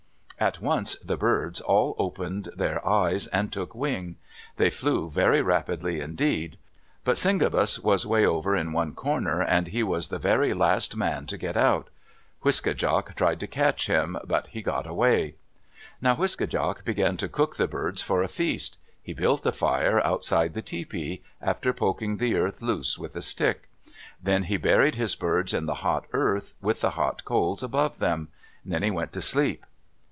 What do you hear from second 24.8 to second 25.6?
his birds